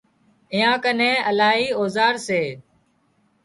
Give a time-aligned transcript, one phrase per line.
[0.53, 2.43] ايئان ڪنين الاهي اوزار سي